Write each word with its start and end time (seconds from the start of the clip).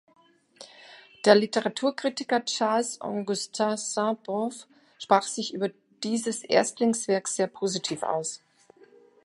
Der 1.25 1.35
Literaturkritiker 1.35 2.43
Charles-Augustin 2.43 3.77
Sainte-Beuve 3.77 4.65
sprach 4.97 5.21
sich 5.21 5.53
über 5.53 5.69
dieses 6.01 6.43
Erstlingswerk 6.43 7.27
sehr 7.27 7.45
positiv 7.45 8.01
aus. 8.01 8.41